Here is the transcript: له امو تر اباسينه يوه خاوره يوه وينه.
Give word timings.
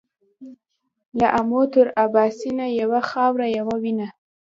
له 1.19 1.27
امو 1.39 1.61
تر 1.73 1.87
اباسينه 2.05 2.65
يوه 2.81 2.99
خاوره 3.09 3.47
يوه 3.57 3.73
وينه. 3.83 4.07